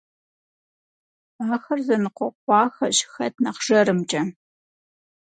Ахэр 1.53 1.79
зэныкъуэкъуахэщ 1.85 2.97
хэт 3.11 3.35
нэхъ 3.43 3.61
жэрымкӀэ. 3.65 4.21